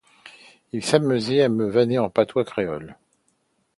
[0.71, 2.97] Il s'amusait à me vanner en patois créole.